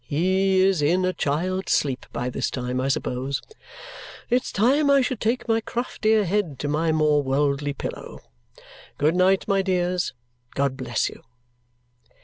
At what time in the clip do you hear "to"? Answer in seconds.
6.57-6.67